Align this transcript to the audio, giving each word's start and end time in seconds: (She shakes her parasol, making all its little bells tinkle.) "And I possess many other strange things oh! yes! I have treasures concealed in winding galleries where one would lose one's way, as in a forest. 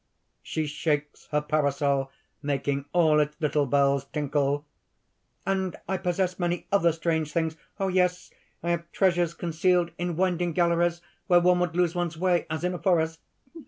(She 0.41 0.65
shakes 0.65 1.27
her 1.27 1.41
parasol, 1.41 2.09
making 2.41 2.85
all 2.91 3.19
its 3.19 3.35
little 3.39 3.67
bells 3.67 4.05
tinkle.) 4.05 4.65
"And 5.45 5.75
I 5.87 5.97
possess 5.97 6.39
many 6.39 6.65
other 6.71 6.91
strange 6.91 7.31
things 7.31 7.55
oh! 7.79 7.87
yes! 7.87 8.31
I 8.63 8.71
have 8.71 8.91
treasures 8.91 9.35
concealed 9.35 9.91
in 9.99 10.15
winding 10.15 10.53
galleries 10.53 11.01
where 11.27 11.39
one 11.39 11.59
would 11.59 11.75
lose 11.77 11.93
one's 11.93 12.17
way, 12.17 12.47
as 12.49 12.63
in 12.63 12.73
a 12.73 12.79
forest. 12.79 13.19